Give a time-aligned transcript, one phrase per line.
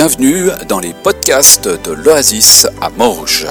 [0.00, 3.48] Bienvenue dans les podcasts de l'Oasis à Morges.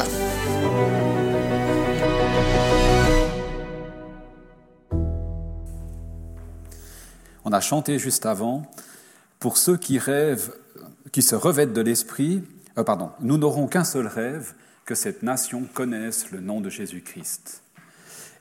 [7.43, 8.65] On a chanté juste avant,
[9.41, 10.53] pour ceux qui rêvent,
[11.11, 12.41] qui se revêtent de l'esprit,
[12.77, 14.53] euh, pardon, nous n'aurons qu'un seul rêve,
[14.85, 17.61] que cette nation connaisse le nom de Jésus-Christ.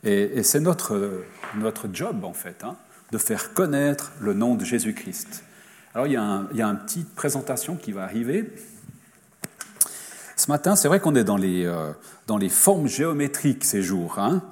[0.04, 1.24] Et, c'est notre,
[1.56, 2.76] notre job, en fait, hein,
[3.10, 5.42] de faire connaître le nom de Jésus-Christ.
[5.96, 8.52] Alors, il y, a une petite présentation qui va arriver.
[10.36, 11.90] Ce matin, c'est vrai qu'on est dans les, euh,
[12.26, 14.18] dans les formes géométriques ces jours.
[14.18, 14.42] Hein.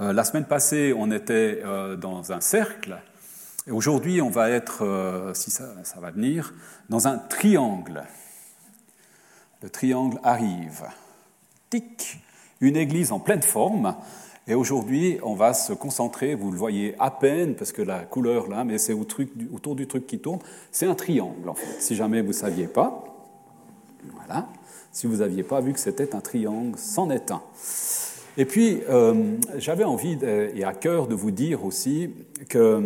[0.00, 2.98] Euh, la semaine passée, on était euh, dans un cercle.
[3.68, 6.52] Et aujourd'hui, on va être, si ça, ça, va venir,
[6.88, 8.02] dans un triangle.
[9.62, 10.82] Le triangle arrive.
[11.70, 12.20] Tic
[12.60, 13.94] Une église en pleine forme.
[14.48, 18.48] Et aujourd'hui, on va se concentrer, vous le voyez à peine, parce que la couleur
[18.48, 20.38] là, mais c'est autour du truc qui tourne,
[20.72, 23.04] c'est un triangle en fait, si jamais vous ne saviez pas.
[24.14, 24.48] Voilà,
[24.90, 27.42] si vous n'aviez pas vu que c'était un triangle, c'en est un.
[28.38, 32.10] Et puis, euh, j'avais envie et à cœur de vous dire aussi
[32.48, 32.80] que,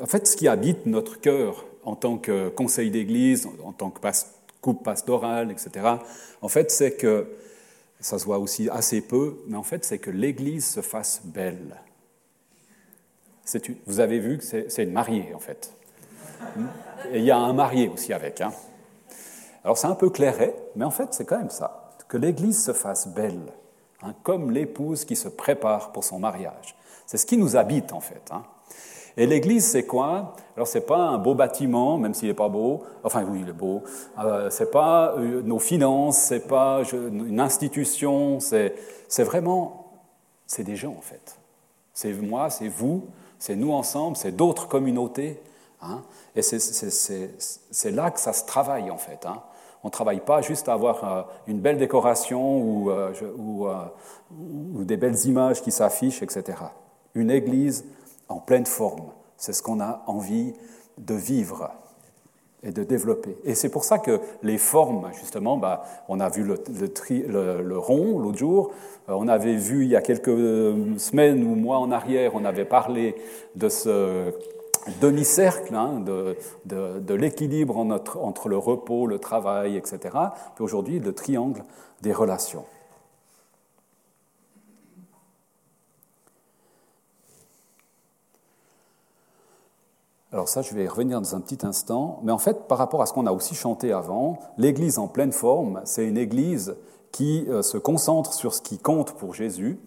[0.00, 4.00] en fait, ce qui habite notre cœur en tant que conseil d'église, en tant que
[4.60, 5.86] coupe pastorale, etc.,
[6.42, 7.28] en fait, c'est que
[8.04, 11.80] ça se voit aussi assez peu, mais en fait, c'est que l'Église se fasse belle.
[13.86, 15.72] Vous avez vu que c'est une mariée, en fait.
[17.10, 18.42] Et il y a un marié aussi avec.
[18.42, 18.52] Hein.
[19.64, 21.92] Alors c'est un peu clairé, mais en fait, c'est quand même ça.
[22.06, 23.54] Que l'Église se fasse belle,
[24.02, 26.76] hein, comme l'épouse qui se prépare pour son mariage.
[27.06, 28.30] C'est ce qui nous habite, en fait.
[28.32, 28.42] Hein.
[29.16, 30.34] Et l'église, c'est quoi?
[30.56, 32.82] Alors, c'est pas un beau bâtiment, même s'il n'est pas beau.
[33.04, 33.82] Enfin, oui, il est beau.
[34.18, 38.40] Euh, c'est pas euh, nos finances, c'est pas une institution.
[38.40, 38.74] C'est,
[39.18, 39.92] vraiment,
[40.46, 41.38] c'est des gens en fait.
[41.92, 43.06] C'est moi, c'est vous,
[43.38, 45.40] c'est nous ensemble, c'est d'autres communautés.
[45.80, 46.02] Hein
[46.34, 49.26] et c'est, là que ça se travaille en fait.
[49.26, 49.42] Hein
[49.84, 55.26] on ne travaille pas juste à avoir euh, une belle décoration euh, ou des belles
[55.26, 56.58] images qui s'affichent, etc.
[57.14, 57.84] Une église,
[58.28, 59.10] en pleine forme.
[59.36, 60.54] C'est ce qu'on a envie
[60.98, 61.70] de vivre
[62.62, 63.36] et de développer.
[63.44, 68.38] Et c'est pour ça que les formes, justement, bah, on a vu le, rond l'autre
[68.38, 68.70] jour,
[69.08, 70.34] euh, on avait vu il y a quelques
[70.98, 73.16] semaines ou mois en arrière, on avait parlé
[73.54, 74.32] de ce
[75.00, 79.98] demi-cercle, hein, de, l'équilibre entre le repos, le travail, etc.
[80.54, 81.62] Puis aujourd'hui, le triangle
[82.02, 82.64] des relations.
[90.34, 92.18] Alors ça, je vais y revenir dans un petit instant.
[92.24, 95.30] Mais en fait, par rapport à ce qu'on a aussi chanté avant, l'Église en pleine
[95.30, 96.74] forme, c'est une Église
[97.12, 99.78] qui euh, se concentre sur ce qui compte pour Jésus.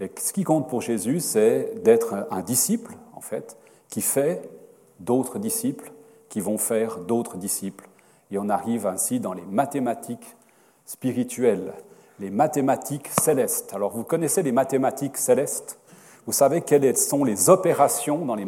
[0.00, 3.56] Et ce qui compte pour Jésus, c'est d'être un disciple, en fait,
[3.90, 4.50] qui fait
[4.98, 5.92] d'autres disciples,
[6.28, 7.88] qui vont faire d'autres disciples.
[8.32, 10.36] Et on arrive ainsi dans les mathématiques
[10.84, 11.74] spirituelles,
[12.18, 13.72] les mathématiques célestes.
[13.72, 15.78] Alors vous connaissez les mathématiques célestes?
[16.26, 18.44] Vous savez quelles sont les opérations dans les,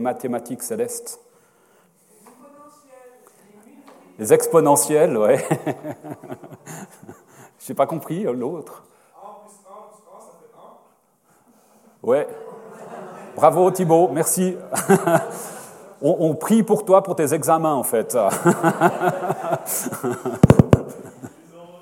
[0.00, 1.20] mathématiques célestes?
[4.18, 5.38] Les exponentielles, ouais.
[7.58, 8.84] Je n'ai pas compris euh, l'autre.
[12.02, 12.28] Ouais.
[13.34, 14.56] Bravo Thibault, merci.
[16.02, 18.16] on, prie pour toi pour tes examens en fait.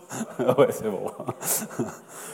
[0.59, 1.11] ouais, c'est bon.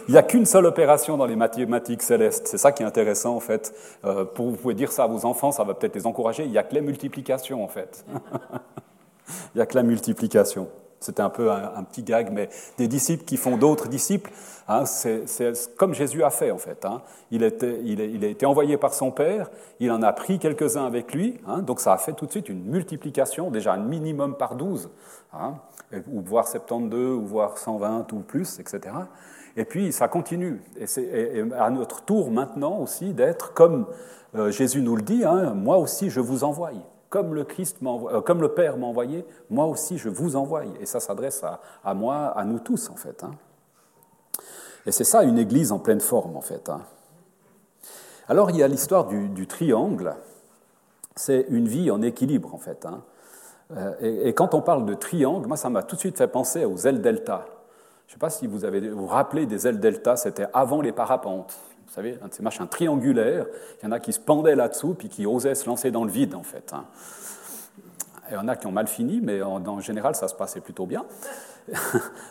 [0.09, 2.47] Il n'y a qu'une seule opération dans les mathématiques célestes.
[2.47, 3.75] C'est ça qui est intéressant, en fait.
[4.05, 6.45] Euh, pour, vous pouvez dire ça à vos enfants, ça va peut-être les encourager.
[6.45, 8.05] Il n'y a que la multiplication, en fait.
[9.55, 10.69] Il n'y a que la multiplication.
[11.03, 12.49] C'était un peu un, petit gag, mais
[12.79, 14.31] des disciples qui font d'autres disciples,
[14.69, 15.27] hein, c'est
[15.77, 16.85] comme Jésus a fait en fait.
[16.85, 17.03] Hein.
[17.31, 21.13] Il, était, il, a été envoyé par son Père, il en a pris quelques-uns avec
[21.13, 24.55] lui, hein, donc ça a fait tout de suite une multiplication, déjà un minimum par
[24.55, 24.91] 12,
[26.09, 28.95] ou voire 72, ou voire 120 ou plus, etc.
[29.57, 30.63] Et puis ça continue.
[30.79, 33.87] Et c'est à notre tour maintenant aussi d'être comme
[34.35, 36.71] euh, Jésus nous le dit, hein, moi aussi je vous envoie.
[37.13, 40.63] Comme le, Christ euh, comme le Père m'a envoyé, moi aussi je vous envoie.
[40.81, 41.45] Et ça s'adresse
[41.85, 43.23] à, moi, à nous tous en fait.
[43.23, 43.33] Hein.
[44.87, 46.71] Et c'est ça une église en pleine forme en fait.
[46.71, 46.81] Hein.
[48.29, 50.15] Alors il y a l'histoire du, triangle.
[51.15, 52.89] C'est une vie en équilibre en fait.
[53.73, 56.29] Euh, et, et, quand on parle de triangle, moi ça m'a tout de suite fait
[56.29, 57.45] penser aux ailes delta.
[58.07, 60.93] Je ne sais pas si vous avez, vous, rappelez des ailes delta, c'était avant les
[60.93, 61.59] parapentes.
[61.93, 63.45] Vous savez, un de ces machins triangulaires,
[63.83, 66.11] il y en a qui se pendaient là-dessous puis qui osaient se lancer dans le
[66.11, 66.73] vide, en fait.
[68.31, 70.87] Il y en a qui ont mal fini, mais en, général, ça se passait plutôt
[70.87, 71.05] bien.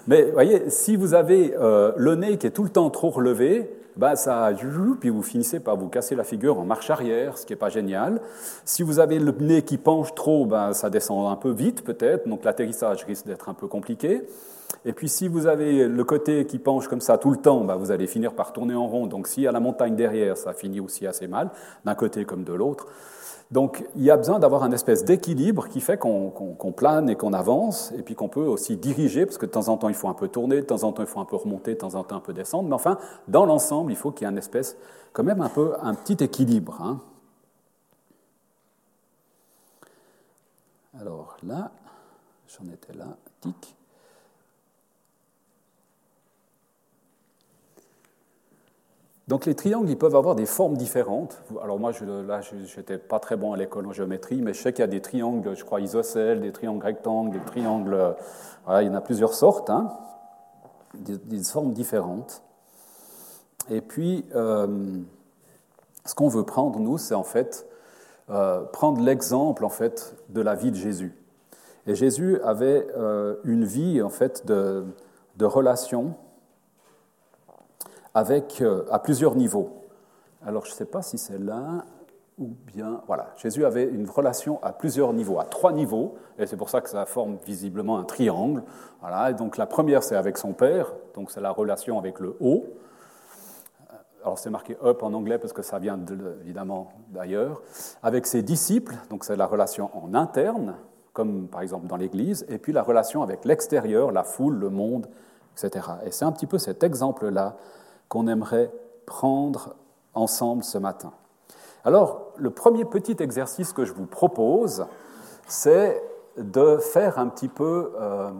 [0.07, 3.09] Mais vous voyez, si vous avez euh, le nez qui est tout le temps trop
[3.09, 4.51] relevé, bah ça,
[4.99, 7.69] puis vous finissez par vous casser la figure en marche arrière, ce qui n'est pas
[7.69, 8.21] génial.
[8.63, 12.27] Si vous avez le nez qui penche trop, bah, ça descend un peu vite peut-être,
[12.27, 14.23] donc l'atterrissage risque d'être un peu compliqué.
[14.85, 17.75] Et puis si vous avez le côté qui penche comme ça tout le temps, bah,
[17.75, 19.07] vous allez finir par tourner en rond.
[19.07, 21.49] Donc s'il y a la montagne derrière, ça finit aussi assez mal,
[21.83, 22.87] d'un côté comme de l'autre.
[23.51, 27.33] Donc il y a besoin d'avoir un espèce d'équilibre qui fait qu'on plane et qu'on
[27.33, 30.07] avance, et puis qu'on peut aussi diriger, parce que de temps en temps il faut
[30.07, 32.03] un peu tourner, de temps en temps il faut un peu remonter, de temps en
[32.03, 34.77] temps un peu descendre, mais enfin, dans l'ensemble, il faut qu'il y ait un espèce,
[35.11, 36.81] quand même un peu, un petit équilibre.
[36.81, 36.99] Hein.
[40.99, 41.71] Alors là,
[42.47, 43.75] j'en étais là, tic.
[49.27, 51.41] Donc les triangles, ils peuvent avoir des formes différentes.
[51.61, 54.61] Alors moi, je, là, je n'étais pas très bon à l'école en géométrie, mais je
[54.61, 58.15] sais qu'il y a des triangles, je crois, isocèles, des triangles rectangles, des triangles...
[58.65, 59.91] Voilà, il y en a plusieurs sortes, hein,
[60.93, 62.43] des, formes différentes.
[63.69, 64.67] Et puis, euh,
[66.05, 67.67] ce qu'on veut prendre, nous, c'est en fait
[68.29, 71.15] euh, prendre l'exemple, en fait, de la vie de Jésus.
[71.87, 74.85] Et Jésus avait euh, une vie, en fait, de,
[75.37, 76.15] de relations
[78.13, 79.87] avec, euh, à plusieurs niveaux.
[80.45, 81.85] Alors je ne sais pas si c'est là
[82.37, 83.01] ou bien...
[83.07, 86.81] Voilà, Jésus avait une relation à plusieurs niveaux, à trois niveaux, et c'est pour ça
[86.81, 88.63] que ça forme visiblement un triangle.
[89.01, 92.35] Voilà, et donc la première, c'est avec son Père, donc c'est la relation avec le
[92.39, 92.65] haut.
[94.23, 95.99] Alors c'est marqué up en anglais parce que ça vient
[96.41, 97.61] évidemment d'ailleurs.
[98.03, 100.75] Avec ses disciples, donc c'est la relation en interne,
[101.13, 105.07] comme par exemple dans l'Église, et puis la relation avec l'extérieur, la foule, le monde,
[105.53, 105.85] etc.
[106.05, 107.57] Et c'est un petit peu cet exemple-là
[108.11, 108.69] qu'on aimerait
[109.05, 109.77] prendre
[110.13, 111.13] ensemble ce matin.
[111.85, 114.85] Alors, le premier petit exercice que je vous propose,
[115.47, 116.03] c'est
[116.35, 118.31] de faire un petit peu, euh,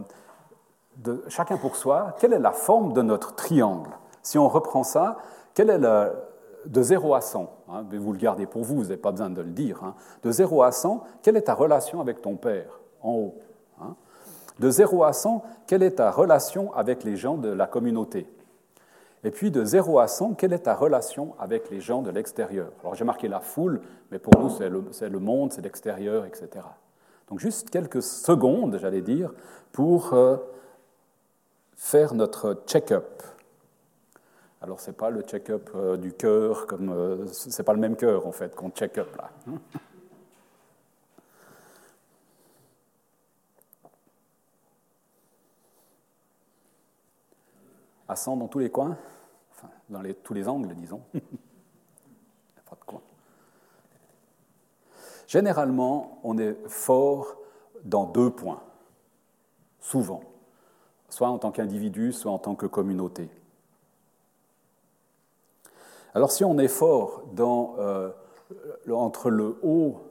[0.97, 3.91] de, chacun pour soi, quelle est la forme de notre triangle?
[4.21, 5.19] Si on reprend ça,
[5.53, 9.11] quelle est de 0 à 100, hein, vous le gardez pour vous, vous n'avez pas
[9.11, 12.35] besoin de le dire, hein, de 0 à 100, quelle est ta relation avec ton
[12.35, 12.81] père?
[13.01, 13.35] En haut
[13.81, 13.95] hein.
[14.59, 18.27] De 0 à 100, quelle est ta relation avec les gens de la communauté?
[19.23, 22.71] Et puis de 0 à 100, quelle est ta relation avec les gens de l'extérieur?
[22.81, 24.69] Alors j'ai marqué la foule, mais pour nous c'est
[25.09, 26.65] le, monde, c'est l'extérieur, etc.
[27.29, 29.31] Donc juste quelques secondes, j'allais dire,
[29.71, 30.37] pour euh,
[31.75, 33.23] faire notre check-up.
[34.59, 37.95] Alors ce n'est pas le check-up euh, du cœur, comme euh, c'est pas le même
[37.95, 39.29] cœur en fait qu'on check-up là.
[48.11, 48.97] À 100 dans tous les coins,
[49.51, 51.01] enfin, dans les, tous les angles, disons.
[51.13, 53.01] Il n'y a pas de coin.
[55.27, 57.37] Généralement, on est fort
[57.85, 58.61] dans deux points,
[59.79, 60.23] souvent,
[61.07, 63.29] soit en tant qu'individu, soit en tant que communauté.
[66.13, 68.11] Alors si on est fort dans, euh,
[68.91, 70.01] entre le haut,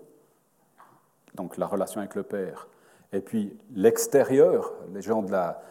[1.35, 2.67] donc la relation avec le Père,
[3.13, 5.63] et puis l'extérieur, les gens de la,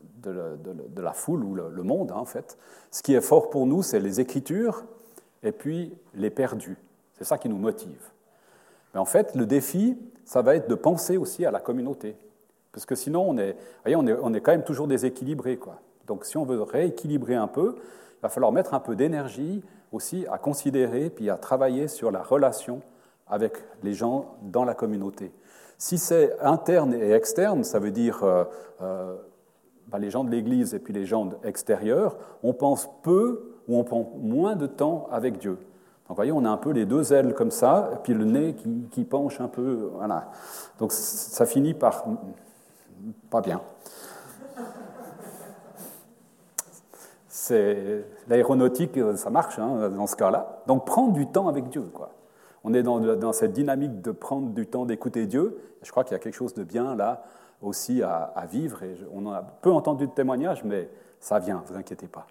[0.00, 2.58] de, la foule ou le, monde, hein, en fait.
[2.90, 4.84] Ce qui est fort pour nous, c'est les Écritures
[5.42, 6.76] et puis les perdus.
[7.16, 8.10] C'est ça qui nous motive.
[8.92, 12.16] Mais en fait, le défi, ça va être de penser aussi à la communauté.
[12.72, 15.56] Parce que sinon, on est, voyez, on est, on est quand même toujours déséquilibré.
[15.56, 15.80] Quoi.
[16.06, 20.26] Donc si on veut rééquilibrer un peu, il va falloir mettre un peu d'énergie aussi
[20.30, 22.82] à considérer puis à travailler sur la relation
[23.28, 25.32] avec les gens dans la communauté.
[25.78, 28.44] Si c'est interne et externe, ça veut dire euh,
[28.80, 29.16] euh,
[29.88, 33.84] bah, les gens de l'Église et puis les gens extérieurs, on pense peu ou on
[33.84, 35.58] prend moins de temps avec Dieu.
[36.08, 38.24] Donc, vous voyez, on a un peu les deux ailes comme ça, et puis le
[38.24, 38.54] nez
[38.92, 39.90] qui, penche un peu.
[39.94, 40.30] Voilà.
[40.78, 42.04] Donc, ça finit par.
[43.28, 43.60] pas bien.
[47.28, 50.62] C'est l'aéronautique, ça marche hein, dans ce cas-là.
[50.66, 51.84] Donc, prendre du temps avec Dieu.
[51.92, 52.10] Quoi.
[52.62, 55.58] On est dans cette dynamique de prendre du temps d'écouter Dieu.
[55.82, 57.24] Je crois qu'il y a quelque chose de bien là
[57.66, 58.82] aussi à, vivre.
[58.82, 60.88] Et on a peu entendu de témoignages, mais
[61.20, 62.26] ça vient, ne vous inquiétez pas.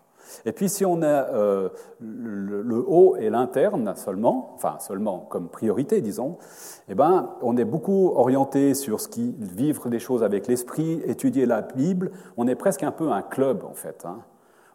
[0.46, 1.70] Et puis si on a euh,
[2.02, 6.38] le, haut et l'interne seulement, enfin seulement comme priorité, disons,
[6.90, 11.46] eh ben, on est beaucoup orienté sur ce qui vivre des choses avec l'esprit, étudier
[11.46, 12.12] la Bible.
[12.38, 14.04] On est presque un peu un club en fait.
[14.06, 14.20] Hein.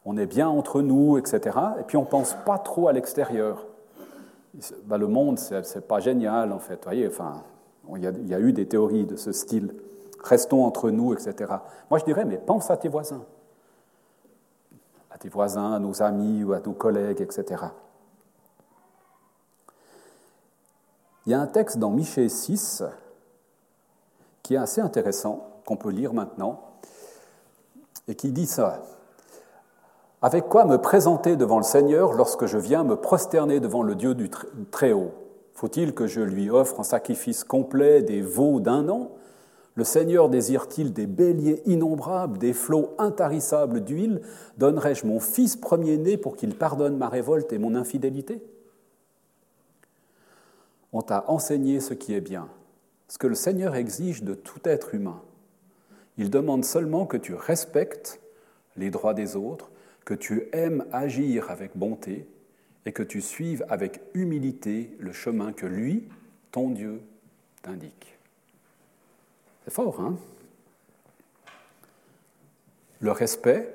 [0.05, 1.59] On est bien entre nous, etc.
[1.81, 3.67] Et puis on pense pas trop à l'extérieur.
[4.85, 6.75] Ben, le monde, c'est pas génial en fait.
[6.75, 7.43] Vous voyez, enfin,
[7.97, 9.75] il y, a, eu des théories de ce style
[10.23, 11.55] restons entre nous, etc.
[11.91, 13.25] Moi, je dirais, mais pense à tes voisins,
[15.11, 17.65] à tes voisins, à nos amis ou à nos collègues, etc.
[21.27, 22.83] Il y a un texte dans Michée 6
[24.43, 26.61] qui est assez intéressant, qu'on peut lire maintenant.
[28.09, 28.83] et qui dit ça.
[30.23, 34.15] Avec quoi me présenter devant le Seigneur lorsque je viens me prosterner devant le Dieu
[34.15, 34.29] du
[34.73, 35.13] Très-Haut?
[35.55, 39.11] Faut-il que je lui offre en sacrifice complet des veaux d'un an
[39.77, 44.21] Le Seigneur désire-t-il des béliers innombrables, des flots intarissables d'huile?
[44.59, 48.43] Donnerai-je mon fils premier-né pour qu'il pardonne ma révolte et mon infidélité?
[50.93, 52.49] On t'a enseigné ce qui est bien,
[53.09, 55.23] ce que le Seigneur exige de tout être humain.
[56.19, 58.21] Il demande seulement que tu respectes
[58.77, 59.71] les droits des autres,
[60.05, 62.27] que tu aimes agir avec bonté
[62.87, 66.09] et que tu suives avec humilité le chemin que lui,
[66.51, 67.01] ton Dieu,
[67.63, 68.20] t'indique.
[69.65, 70.17] C'est fort, hein?
[73.01, 73.75] Le respect.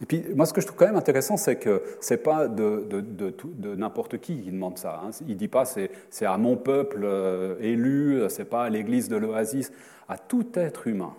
[0.00, 2.48] Et puis, moi, ce que je trouve quand même intéressant, c'est que ce n'est pas
[2.48, 5.02] de, n'importe qui qui demande ça.
[5.04, 5.10] Hein.
[5.22, 9.08] Il ne dit pas c'est, c'est à mon peuple euh, élu, c'est pas à l'église
[9.08, 9.72] de l'Oasis,
[10.08, 11.14] à tout être humain.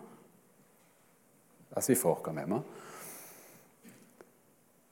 [1.76, 2.52] Assez fort quand même.
[2.52, 2.64] Hein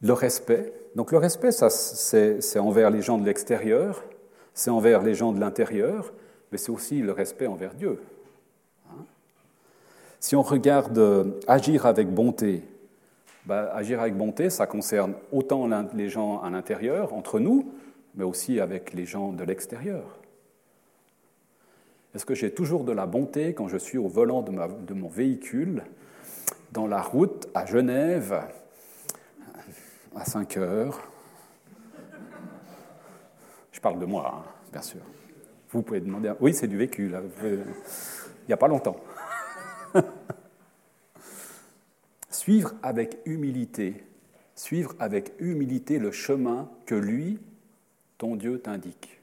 [0.02, 0.74] le respect.
[0.96, 4.04] Donc le respect, ça, c'est envers les gens de l'extérieur,
[4.54, 6.14] c'est envers les gens de l'intérieur,
[6.52, 8.00] mais c'est aussi le respect envers Dieu.
[10.20, 12.64] Si on regarde euh, agir avec bonté,
[13.46, 17.72] bah, agir avec bonté, ça concerne autant les gens à l'intérieur, entre nous,
[18.16, 20.04] mais aussi avec les gens de l'extérieur.
[22.14, 25.08] Est-ce que j'ai toujours de la bonté quand je suis au volant de, de mon
[25.08, 25.84] véhicule,
[26.74, 28.42] dans la route à Genève,
[30.16, 31.00] à 5 heures?
[33.72, 35.00] Je parle de moi, hein, bien sûr.
[35.72, 36.34] Vous pouvez demander.
[36.42, 37.22] Oui, c'est du vécu, là.
[37.42, 37.64] Il
[38.48, 38.98] n'y a pas longtemps.
[42.30, 44.04] suivre avec humilité,
[44.56, 47.40] suivre avec humilité le chemin que lui,
[48.18, 49.20] ton Dieu, t'indique.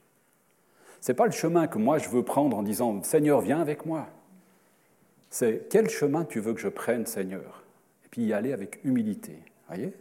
[1.00, 3.87] Ce n'est pas le chemin que moi je veux prendre en disant Seigneur, viens avec
[3.87, 4.08] moi.
[5.30, 7.62] C'est quel chemin tu veux que je prenne, Seigneur?
[8.04, 9.38] Et puis y aller avec humilité.
[9.68, 9.92] Voyez?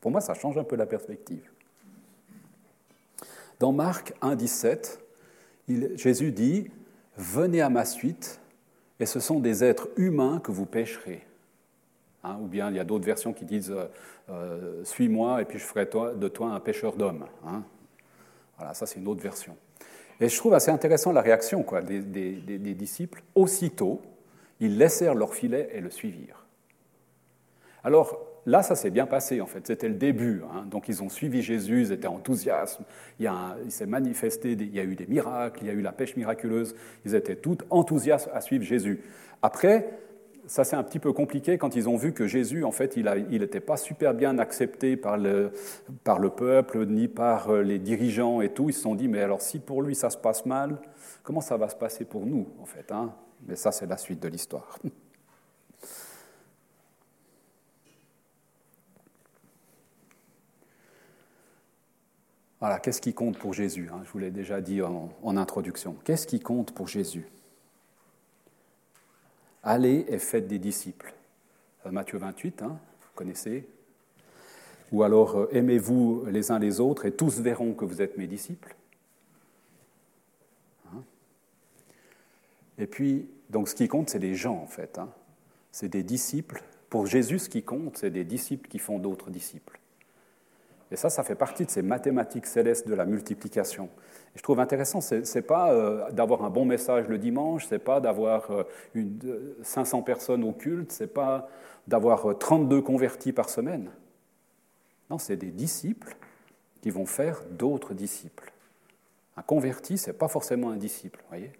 [0.00, 1.42] Pour moi, ça change un peu la perspective.
[3.58, 5.00] Dans Marc 1, 17,
[5.96, 6.70] Jésus dit
[7.16, 8.40] Venez à ma suite,
[9.00, 11.26] et ce sont des êtres humains que vous pêcherez.
[12.22, 13.86] Hein, ou bien il y a d'autres versions qui disent euh,
[14.28, 17.24] euh, Suis-moi, et puis je ferai de toi un pêcheur d'hommes.
[17.46, 17.62] Hein.
[18.58, 19.56] Voilà, ça c'est une autre version.
[20.20, 23.22] Et je trouve assez intéressant la réaction des, des disciples.
[23.34, 24.02] Aussitôt,
[24.60, 26.44] ils laissèrent leur filet et le suivirent.
[27.82, 29.66] Alors, là, ça s'est bien passé, en fait.
[29.66, 30.42] C'était le début.
[30.52, 30.66] Hein.
[30.70, 32.80] Donc, ils ont suivi Jésus, ils étaient enthousiastes.
[33.18, 33.30] Il,
[33.68, 36.74] s'est manifesté, il y a eu des miracles, il y a eu la pêche miraculeuse.
[37.04, 39.00] Ils étaient tous enthousiastes à suivre Jésus.
[39.42, 39.88] Après,
[40.46, 43.04] ça c'est un petit peu compliqué quand ils ont vu que Jésus, en fait, il
[43.38, 45.52] n'était pas super bien accepté par le,
[46.02, 48.68] par le peuple, ni par euh, les dirigeants et tout.
[48.68, 50.78] Ils se sont dit, mais alors si pour lui ça se passe mal,
[51.22, 53.12] comment ça va se passer pour nous, en fait hein?
[53.46, 54.78] Mais ça, c'est la suite de l'histoire.
[62.60, 65.96] Voilà, qu'est-ce qui compte pour Jésus hein, Je vous l'ai déjà dit en, introduction.
[66.04, 67.26] Qu'est-ce qui compte pour Jésus?
[69.62, 71.14] Allez et faites des disciples.
[71.86, 73.66] Euh, Matthieu 28, hein, vous connaissez?
[74.92, 78.26] Ou alors, euh, aimez-vous les uns les autres et tous verront que vous êtes mes
[78.26, 78.76] disciples.
[80.92, 81.02] Hein?
[82.76, 85.00] et puis, donc ce qui compte, c'est les gens en fait.
[85.72, 86.62] C'est des disciples.
[86.90, 89.79] Pour Jésus, ce qui compte, c'est des disciples qui font d'autres disciples.
[90.90, 93.88] Et ça, ça fait partie de ces mathématiques célestes de la multiplication.
[94.34, 97.74] Et je trouve intéressant, ce n'est pas euh, d'avoir un bon message le dimanche, ce
[97.74, 98.64] n'est pas d'avoir euh,
[99.62, 101.48] 500 personnes au culte, ce n'est pas
[101.86, 103.90] d'avoir 32 euh, convertis par semaine.
[105.10, 106.16] Non, c'est des disciples
[106.80, 108.52] qui vont faire d'autres disciples.
[109.36, 111.52] Un converti, ce n'est pas forcément un disciple, voyez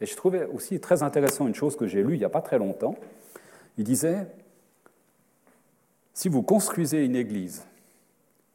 [0.00, 2.42] Et je trouvais aussi très intéressant une chose que j'ai lue il n'y a pas
[2.42, 2.96] très longtemps.
[3.76, 4.26] Il disait,
[6.16, 7.66] si vous construisez une église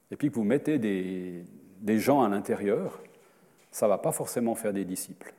[0.10, 3.00] et puis que vous mettez des, gens à l'intérieur,
[3.70, 5.32] ça ne va pas forcément faire des disciples.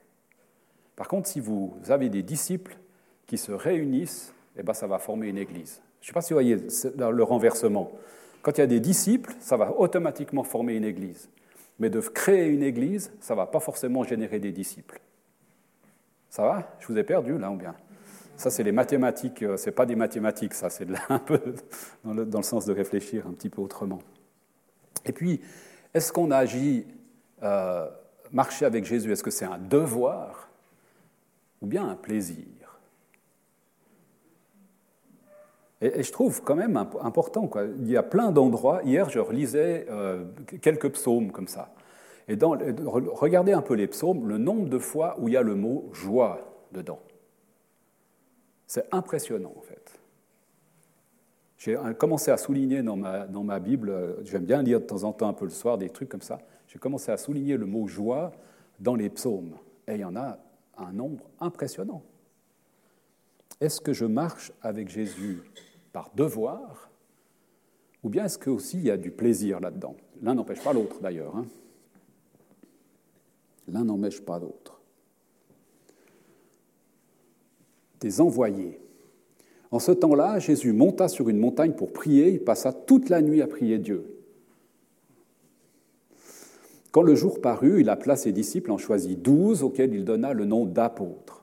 [0.94, 2.76] Par contre, si vous avez des disciples
[3.26, 5.82] qui se réunissent, eh ben, ça va former une église.
[6.00, 6.58] Je ne sais pas si vous voyez
[6.96, 7.90] le renversement.
[8.42, 11.28] Quand il y a des disciples, ça va automatiquement former une église.
[11.80, 15.00] Mais de créer une église, ça ne va pas forcément générer des disciples.
[16.30, 16.76] Ça va?
[16.78, 17.74] Je vous ai perdu là ou bien?
[18.36, 21.40] Ça, c'est les mathématiques, euh, c'est pas des mathématiques, ça, c'est un peu
[22.04, 24.00] dans le, sens de réfléchir un petit peu autrement.
[25.04, 25.40] Et puis,
[25.94, 26.86] est-ce qu'on agit,
[27.42, 27.88] euh,
[28.32, 30.48] marcher avec Jésus, est-ce que c'est un devoir
[31.60, 32.46] ou bien un plaisir?
[35.80, 40.24] Et, je trouve quand même important, il y a plein d'endroits, hier je relisais euh,
[40.60, 41.74] quelques psaumes comme ça,
[42.28, 45.42] et dans, regardez un peu les psaumes, le nombre de fois où il y a
[45.42, 47.00] le mot joie dedans.
[48.66, 50.00] C'est impressionnant, en fait.
[51.58, 55.32] J'ai commencé à souligner dans ma, Bible, j'aime bien lire de temps en temps un
[55.32, 58.32] peu le soir des trucs comme ça, j'ai commencé à souligner le mot joie
[58.80, 59.54] dans les psaumes.
[59.86, 60.38] Et il y en a
[60.76, 62.02] un nombre impressionnant.
[63.60, 65.40] Est-ce que je marche avec Jésus
[65.92, 66.90] par devoir
[68.02, 69.94] ou bien est-ce qu'aussi il y a du plaisir là-dedans?
[70.20, 71.36] L'un n'empêche pas l'autre d'ailleurs.
[71.36, 71.46] Hein.
[73.68, 74.80] L'un n'empêche pas l'autre.
[78.20, 78.80] Envoyés.
[79.70, 83.40] En ce temps-là, Jésus monta sur une montagne pour prier, il passa toute la nuit
[83.40, 84.04] à prier Dieu.
[86.90, 90.44] Quand le jour parut, il appela ses disciples, en choisit douze, auxquels il donna le
[90.44, 91.42] nom d'apôtres.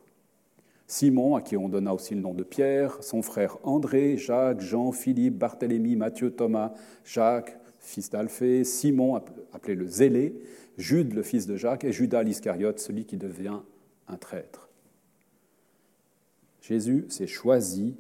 [0.86, 4.92] Simon, à qui on donna aussi le nom de Pierre, son frère André, Jacques, Jean,
[4.92, 6.74] Philippe, Barthélemy, Matthieu, Thomas,
[7.04, 9.22] Jacques, fils d'Alphée, Simon,
[9.54, 10.36] appelé le Zélé,
[10.78, 13.60] Jude, le fils de Jacques, et Judas l'Iscariote, celui qui devient
[14.08, 14.69] un traître.
[16.62, 17.98] Jésus s'est choisi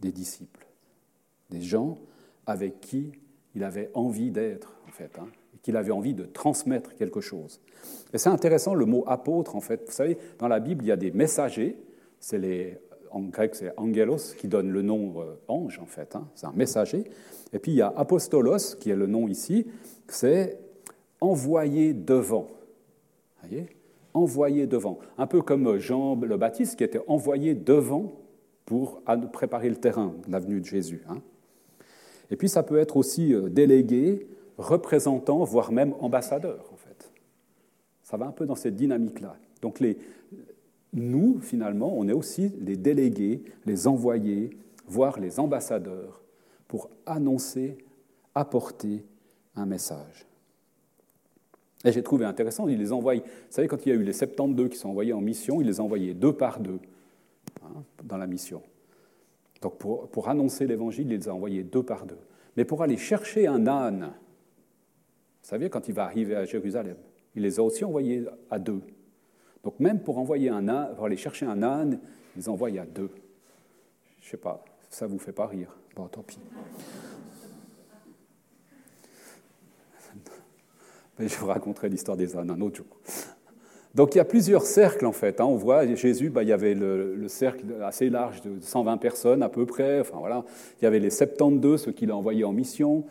[0.00, 0.66] des disciples,
[1.50, 1.98] des gens
[2.46, 3.12] avec qui
[3.54, 5.18] il avait envie d'être, en fait.
[5.18, 5.28] Hein
[5.64, 7.58] qu'il avait envie de transmettre quelque chose.
[8.12, 9.82] Et c'est intéressant, le mot apôtre, en fait.
[9.86, 11.76] Vous savez, dans la Bible, il y a des messagers.
[12.20, 12.78] C'est les,
[13.10, 16.14] en grec, c'est angelos qui donne le nom euh, ange, en fait.
[16.14, 16.28] Hein.
[16.34, 17.04] c'est un messager.
[17.52, 19.66] Et puis il y a apostolos, qui est le nom ici.
[20.06, 20.58] C'est
[21.20, 22.46] envoyé devant.
[23.42, 23.66] Vous voyez?
[24.14, 24.98] Envoyé devant.
[25.18, 28.14] Un peu comme Jean le Baptiste qui était envoyé devant
[28.64, 29.02] pour
[29.32, 31.02] préparer le terrain de l'avenue de Jésus.
[31.08, 31.18] Hein.
[32.30, 37.12] Et puis ça peut être aussi euh, délégué représentant, voire même ambassadeur, en fait.
[38.02, 39.36] Ça va un peu dans cette dynamique-là.
[39.60, 39.98] Donc les,
[40.92, 44.50] nous, finalement, on est aussi les délégués, les envoyés,
[44.86, 46.22] voire les ambassadeurs,
[46.68, 47.78] pour annoncer,
[48.34, 49.04] apporter
[49.56, 50.26] un message.
[51.84, 54.12] Et j'ai trouvé intéressant, il les envoie, vous savez, quand il y a eu les
[54.12, 56.78] 72 qui sont envoyés en mission, il les envoyait deux par deux
[57.62, 58.62] hein, dans la mission.
[59.60, 62.18] Donc pour, pour annoncer l'évangile, il les a envoyés deux par deux.
[62.56, 64.12] Mais pour aller chercher un âne
[65.44, 66.96] vous savez, quand il va arriver à Jérusalem,
[67.34, 68.80] il les a aussi envoyés à deux.
[69.62, 72.00] Donc même pour envoyer un âne, pour aller chercher un âne,
[72.34, 73.10] il les envoie à deux.
[74.22, 75.76] Je ne sais pas, ça ne vous fait pas rire.
[75.94, 76.38] Bon, tant pis.
[81.18, 82.86] Je vous raconterai l'histoire des ânes un autre jour.
[83.94, 85.40] Donc il y a plusieurs cercles en fait.
[85.40, 85.44] Hein.
[85.44, 89.48] On voit Jésus, bah, il y avait le, cercle assez large de 120 personnes à
[89.48, 90.00] peu près.
[90.00, 90.44] Enfin voilà,
[90.80, 93.04] il y avait les 72, ceux qu'il a envoyés en mission.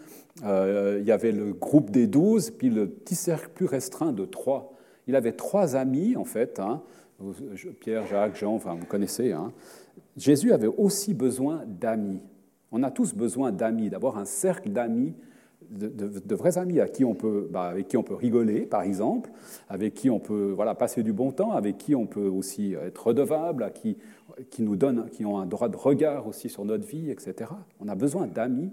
[0.44, 4.26] Euh, il y avait le groupe des douze, puis le petit cercle plus restreint de
[4.26, 4.74] trois.
[5.08, 6.82] Il avait trois amis, en fait, hein.
[7.80, 9.32] Pierre, Jacques, Jean, enfin, vous connaissez.
[9.32, 9.54] Hein.
[10.18, 12.20] Jésus avait aussi besoin d'amis.
[12.72, 15.14] On a tous besoin d'amis, d'avoir un cercle d'amis,
[15.70, 19.30] de, vrais amis à qui on peut, bah, avec qui on peut rigoler, par exemple,
[19.70, 23.08] avec qui on peut voilà, passer du bon temps, avec qui on peut aussi être
[23.08, 23.98] redevable, qui,
[24.50, 27.52] qui nous donnent, qui ont un droit de regard aussi sur notre vie, etc.
[27.80, 28.72] On a besoin d'amis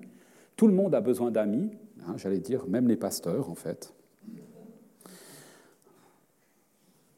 [0.61, 1.71] tout le monde a besoin d'amis,
[2.07, 3.95] hein, j'allais dire, même les pasteurs en fait.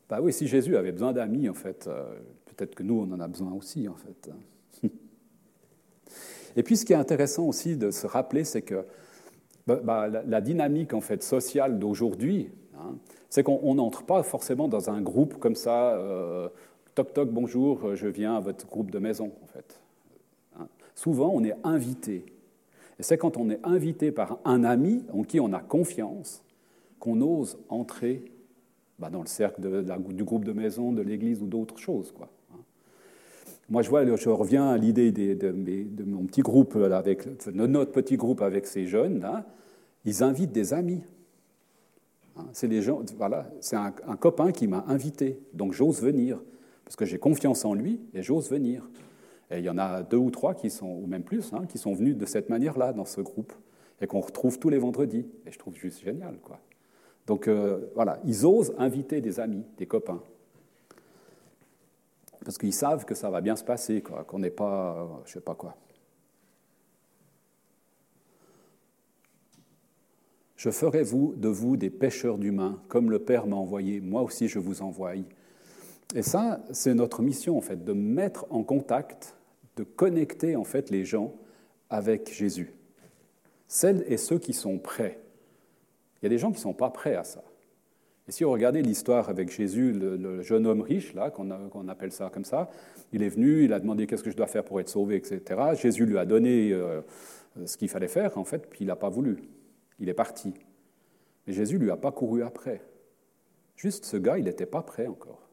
[0.08, 2.04] Bah oui, si Jésus avait besoin d'amis, en fait, euh,
[2.44, 4.30] peut-être que nous, on en a besoin aussi, en fait.
[6.56, 8.84] Et puis, ce qui est intéressant aussi de se rappeler, c'est que
[9.66, 12.96] bah, bah, la, dynamique en fait sociale d'aujourd'hui, hein,
[13.30, 15.92] c'est qu'on n'entre pas forcément dans un groupe comme ça.
[15.92, 16.48] Euh,
[16.94, 19.80] toc toc, bonjour, je viens à votre groupe de maison, en fait.
[20.58, 20.66] Hein.
[20.94, 22.26] Souvent, on est invité.
[22.98, 26.42] Et c'est quand on est invité par un ami en qui on a confiance
[26.98, 28.24] qu'on ose entrer
[28.98, 32.12] bah, dans le cercle du groupe de maison, de l'église ou d'autres choses.
[33.72, 38.84] Moi, je, reviens à l'idée de, mon petit groupe, avec, notre petit groupe avec ces
[38.84, 39.26] jeunes.
[40.04, 41.00] Ils invitent des amis.
[42.36, 46.38] Hein, c'est un copain qui m'a invité, donc j'ose venir
[46.84, 48.86] parce que j'ai confiance en lui et j'ose venir.
[49.50, 51.78] Et il y en a deux ou trois qui sont, ou même plus, hein, qui
[51.78, 53.54] sont venus de cette manière-là dans ce groupe
[54.02, 55.26] et qu'on retrouve tous les vendredis.
[55.46, 56.60] Et je trouve juste génial, quoi.
[57.26, 60.20] Donc euh, voilà, ils osent inviter des amis, des copains,
[62.44, 65.40] parce qu'ils savent que ça va bien se passer, qu'on n'est pas, euh, je sais
[65.40, 65.76] pas quoi.
[70.56, 74.48] Je ferai vous, de vous des pêcheurs d'humains, comme le Père m'a envoyé, moi aussi
[74.48, 75.14] je vous envoie.
[76.14, 79.34] Et ça, c'est notre mission, en fait, de mettre en contact
[79.76, 81.34] de connecter en fait les gens
[81.90, 82.72] avec Jésus.
[83.68, 85.18] Celles et ceux qui sont prêts.
[86.20, 87.42] Il y a des gens qui ne sont pas prêts à ça.
[88.28, 92.30] Et si vous regardez l'histoire avec Jésus, le, jeune homme riche, là, qu'on appelle ça
[92.32, 92.70] comme ça,
[93.12, 95.42] il est venu, il a demandé qu'est-ce que je dois faire pour être sauvé, etc.
[95.74, 97.00] Jésus lui a donné euh,
[97.64, 99.42] ce qu'il fallait faire, en fait, puis il n'a pas voulu.
[99.98, 100.54] Il est parti.
[101.46, 102.80] Mais Jésus lui a pas couru après.
[103.76, 105.48] Juste ce gars, il n'était pas prêt encore.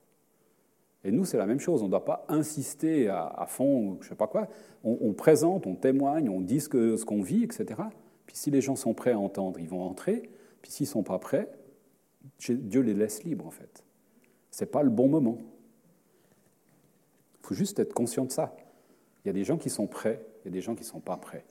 [1.04, 1.82] Et nous, c'est la même chose.
[1.82, 4.48] On ne doit pas insister à, fond, je ne sais pas quoi.
[4.84, 7.82] On, présente, on témoigne, on dit ce qu'on vit, etc.
[8.26, 10.30] Puis si les gens sont prêts à entendre, ils vont entrer.
[10.62, 11.50] Puis s'ils ne sont pas prêts,
[12.40, 13.84] Dieu les laisse libres, en fait.
[14.52, 15.38] Ce n'est pas le bon moment.
[17.42, 18.56] Il faut juste être conscient de ça.
[19.24, 20.88] Il y a des gens qui sont prêts, il y a des gens qui ne
[20.88, 21.44] sont pas prêts.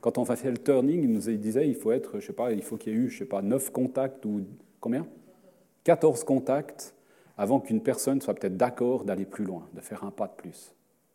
[0.00, 2.62] Quand on fait le turning, il nous disait il faut être, je sais pas, il
[2.62, 4.42] faut qu'il y ait eu, je sais pas, 9 contacts ou
[4.80, 5.06] combien?
[5.84, 6.94] 14 contacts
[7.36, 10.74] avant qu'une personne soit peut-être d'accord d'aller plus loin, de faire un pas de plus.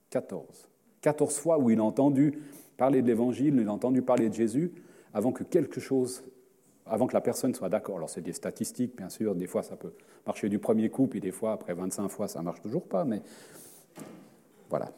[0.09, 0.69] 14.
[1.01, 2.39] 14 fois où il a entendu
[2.77, 4.71] parler de l'Évangile, il a entendu parler de Jésus,
[5.13, 6.23] avant que quelque chose,
[6.85, 7.97] avant que la personne soit d'accord.
[7.97, 9.93] Alors c'est des statistiques, bien sûr, des fois ça peut
[10.25, 13.05] marcher du premier coup, puis des fois, après 25 fois, ça ne marche toujours pas,
[13.05, 13.21] mais
[14.69, 14.91] voilà.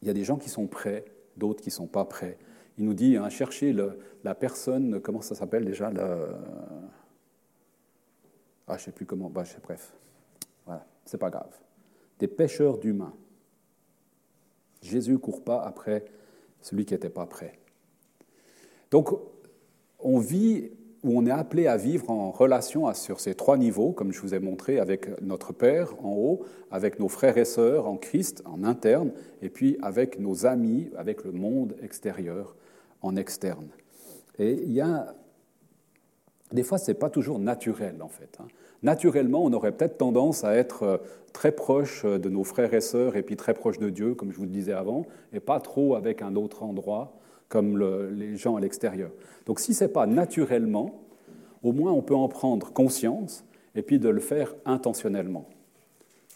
[0.00, 1.04] Il y a des gens qui sont prêts,
[1.36, 2.38] d'autres qui ne sont pas prêts.
[2.78, 3.74] Il nous dit, hein, cherchez
[4.24, 6.28] la personne, comment ça s'appelle déjà le,
[8.72, 9.92] ah, je ne sais plus comment, bah, bref.
[10.66, 11.54] Voilà, c'est pas grave.
[12.18, 13.14] Des pêcheurs d'humains.
[14.80, 16.04] Jésus ne court pas après
[16.60, 17.58] celui qui n'était pas prêt.
[18.90, 19.10] Donc,
[20.02, 20.70] on vit
[21.02, 24.34] ou on est appelé à vivre en relation sur ces trois niveaux, comme je vous
[24.34, 28.62] ai montré, avec notre Père en haut, avec nos frères et sœurs en Christ en
[28.62, 29.10] interne,
[29.40, 32.54] et puis avec nos amis, avec le monde extérieur
[33.00, 33.68] en externe.
[34.38, 35.14] Et il y a
[36.52, 38.38] des fois, ce n'est pas toujours naturel, en fait.
[38.40, 38.46] Hein.
[38.82, 40.96] Naturellement, on aurait peut-être tendance à être euh,
[41.32, 44.32] très proche euh, de nos frères et sœurs et puis très proche de Dieu, comme
[44.32, 47.14] je vous le disais avant, et pas trop avec un autre endroit,
[47.52, 47.78] comme
[48.12, 49.10] les gens à l'extérieur.
[49.46, 51.02] Donc si ce n'est pas naturellement,
[51.62, 55.46] au moins on peut en prendre conscience et puis de le faire intentionnellement.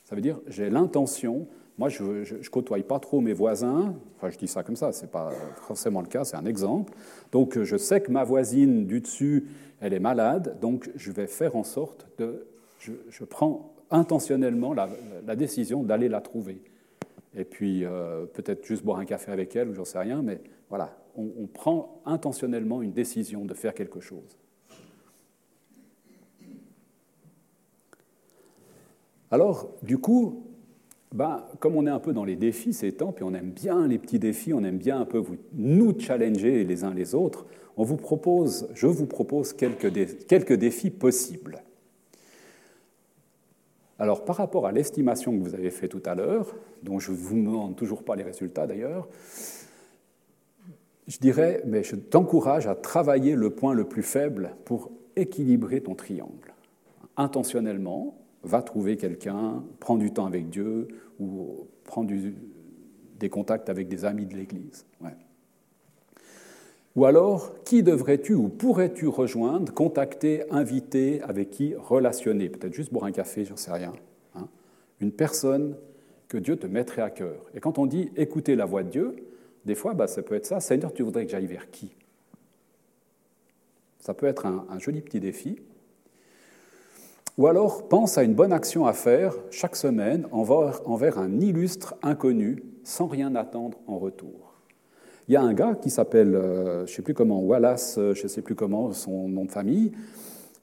[0.04, 1.46] Ça veut dire, j'ai l'intention
[1.78, 3.94] moi, je ne côtoie pas trop mes voisins.
[4.16, 5.30] Enfin, je dis ça comme ça, ce n'est pas
[5.62, 6.92] forcément le cas, c'est un exemple.
[7.32, 9.46] Donc, je sais que ma voisine du dessus,
[9.80, 12.46] elle est malade, donc je vais faire en sorte de.
[12.78, 16.62] Je, prends intentionnellement la, décision d'aller la trouver.
[17.34, 20.40] Et puis, euh, peut-être juste boire un café avec elle, ou j'en sais rien, mais
[20.70, 24.38] voilà, on, prend intentionnellement une décision de faire quelque chose.
[29.30, 30.44] Alors, du coup,
[31.12, 33.88] ben, comme on est un peu dans les défis ces temps, puis on aime bien
[33.88, 37.46] les petits défis, on aime bien un peu vous, nous challenger les uns les autres,
[37.76, 41.62] on vous propose, je vous propose quelques, quelques défis possibles.
[43.98, 47.16] Alors, par rapport à l'estimation que vous avez faite tout à l'heure, dont je ne
[47.16, 49.08] vous demande toujours pas les résultats d'ailleurs,
[51.06, 55.94] je dirais, mais je t'encourage à travailler le point le plus faible pour équilibrer ton
[55.94, 56.54] triangle.
[57.16, 60.88] Intentionnellement, va trouver quelqu'un, prend du temps avec Dieu
[61.18, 64.84] ou prend des contacts avec des amis de l'Église.
[66.94, 72.48] Ou alors, qui devrais-tu ou pourrais-tu rejoindre, contacter, inviter, avec qui relationner?
[72.48, 73.92] Peut-être juste boire un café, j'en sais rien.
[74.34, 74.48] Hein.
[75.00, 75.76] Une personne
[76.28, 77.44] que Dieu te mettrait à cœur.
[77.54, 79.16] Et quand on dit écouter la voix de Dieu,
[79.66, 80.60] des fois, bah, ça peut être ça.
[80.60, 81.94] Seigneur, tu voudrais que j'aille vers qui?
[84.00, 85.58] Ça peut être un joli petit défi.
[87.38, 92.62] Ou alors pense à une bonne action à faire chaque semaine envers, un illustre inconnu
[92.82, 94.54] sans rien attendre en retour.
[95.28, 98.14] Il y a un gars qui s'appelle, euh, je ne sais plus comment, Wallace, euh,
[98.14, 99.92] je ne sais plus comment, son nom de famille.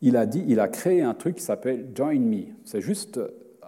[0.01, 2.45] Il a, dit, il a créé un truc qui s'appelle Join Me.
[2.63, 3.19] C'est juste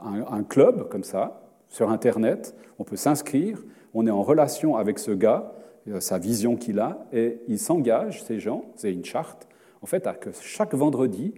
[0.02, 2.56] un, club comme ça, sur Internet.
[2.80, 3.64] On peut s'inscrire,
[3.96, 5.54] on est en relation avec ce gars,
[5.88, 9.48] euh, sa vision qu'il a, et il s'engage, ces gens, c'est une charte,
[9.82, 11.34] en fait, à que chaque vendredi,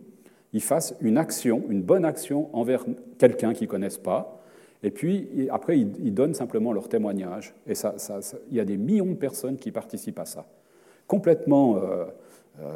[0.54, 2.84] ils fassent une action, une bonne action envers
[3.20, 4.42] quelqu'un qu'ils ne connaissent pas,
[4.84, 7.54] et puis après ils, donnent simplement leur témoignage.
[7.66, 7.96] Et ça,
[8.50, 10.46] il y a des millions de personnes qui participent à ça.
[11.08, 12.06] Complètement euh,
[12.60, 12.76] euh,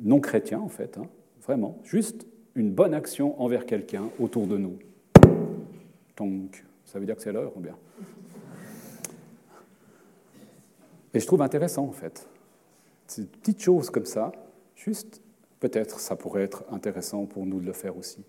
[0.00, 1.06] non chrétien en fait, hein,
[1.42, 1.78] vraiment.
[1.82, 4.78] Juste une bonne action envers quelqu'un autour de nous.
[6.16, 7.76] Donc, ça veut dire que c'est l'heure ou bien?
[11.14, 12.28] Et je trouve intéressant en fait.
[13.06, 14.32] Ces petites choses comme ça,
[14.76, 15.20] juste
[15.60, 18.24] Peut-être ça pourrait être intéressant pour nous de le faire aussi.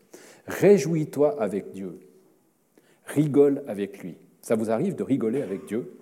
[0.48, 1.98] Réjouis-toi avec Dieu.
[3.06, 4.18] Rigole avec lui.
[4.42, 5.98] Ça vous arrive de rigoler avec Dieu?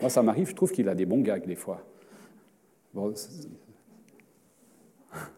[0.00, 1.84] Moi, ça m'arrive, je trouve qu'il a des bons gags des fois.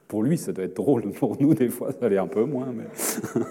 [0.07, 1.11] pour lui, ça doit être drôle.
[1.13, 2.71] Pour nous, des fois, ça l'est un peu moins.
[2.73, 2.87] Mais...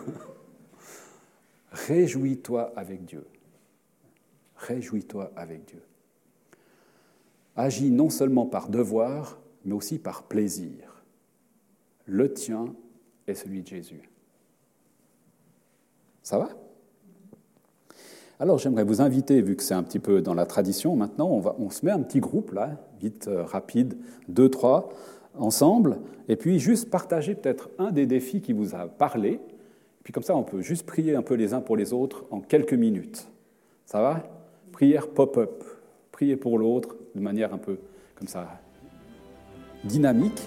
[1.71, 3.25] Réjouis-toi avec Dieu.
[4.57, 5.81] Réjouis-toi avec Dieu
[7.57, 11.03] agit non seulement par devoir, mais aussi par plaisir.
[12.05, 12.73] Le tien
[13.27, 14.09] est celui de Jésus.
[16.23, 16.49] Ça va?
[18.39, 21.39] Alors j'aimerais vous inviter, vu que c'est un petit peu dans la tradition maintenant, on,
[21.39, 24.89] va, on se met un petit groupe là, vite, euh, rapide, deux, trois,
[25.33, 29.39] ensemble, et puis juste partager peut-être un des défis qui vous a parlé,
[30.03, 32.39] puis comme ça on peut juste prier un peu les uns pour les autres en
[32.39, 33.27] quelques minutes.
[33.85, 34.23] Ça va?
[34.71, 35.63] Prière pop-up
[36.17, 37.77] prier pour l'autre de manière un peu
[38.15, 38.59] comme ça
[39.83, 40.41] dynamique.